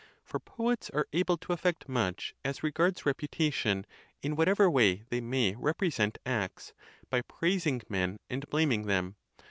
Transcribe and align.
For 0.23 0.39
poets 0.39 0.89
are 0.95 1.05
able 1.13 1.37
to 1.37 1.53
effect 1.53 1.87
much 1.87 2.33
as 2.43 2.63
regards 2.63 3.03
reput 3.03 3.39
ation, 3.39 3.85
in 4.23 4.35
whatever 4.35 4.67
way 4.67 5.03
they 5.09 5.21
may 5.21 5.53
represent 5.55 6.17
acts, 6.25 6.73
by 7.11 7.21
praising 7.21 7.83
men 7.87 8.17
and 8.27 8.43
blaming! 8.49 8.87
them. 8.87 9.15